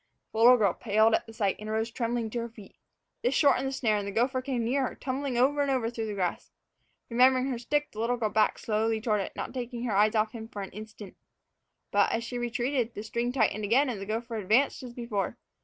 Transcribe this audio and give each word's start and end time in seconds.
The 0.31 0.39
little 0.39 0.57
girl 0.57 0.73
paled 0.73 1.13
at 1.13 1.27
the 1.27 1.31
sight, 1.33 1.57
and 1.59 1.69
arose 1.69 1.91
trembling 1.91 2.31
to 2.31 2.39
her 2.39 2.49
feet. 2.49 2.75
This 3.21 3.35
shortened 3.35 3.67
the 3.67 3.71
snare, 3.71 3.97
and 3.97 4.07
the 4.07 4.11
gopher 4.11 4.41
came 4.41 4.63
nearer, 4.65 4.95
tumbling 4.95 5.37
over 5.37 5.61
and 5.61 5.69
over 5.69 5.91
through 5.91 6.07
the 6.07 6.15
grass. 6.15 6.49
Remembering 7.11 7.51
her 7.51 7.59
stick, 7.59 7.91
the 7.91 7.99
little 7.99 8.17
girl 8.17 8.29
backed 8.31 8.61
slowly 8.61 8.99
toward 8.99 9.21
it, 9.21 9.35
not 9.35 9.53
taking 9.53 9.83
her 9.83 9.95
eyes 9.95 10.15
off 10.15 10.31
him 10.31 10.47
for 10.47 10.63
an 10.63 10.71
instant. 10.71 11.15
But, 11.91 12.11
as 12.11 12.23
she 12.23 12.39
retreated, 12.39 12.95
the 12.95 13.03
string 13.03 13.31
tightened 13.31 13.63
again, 13.63 13.89
and 13.89 14.01
the 14.01 14.07
gopher 14.07 14.37
advanced 14.37 14.81
as 14.81 14.93
before. 14.95 15.37